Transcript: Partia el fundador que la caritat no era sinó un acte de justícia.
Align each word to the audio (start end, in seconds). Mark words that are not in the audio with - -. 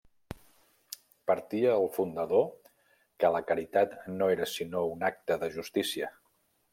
Partia 1.31 1.75
el 1.81 1.83
fundador 1.97 2.47
que 3.23 3.31
la 3.35 3.41
caritat 3.51 3.93
no 4.15 4.31
era 4.37 4.51
sinó 4.55 4.81
un 4.95 5.05
acte 5.11 5.39
de 5.45 5.51
justícia. 5.59 6.11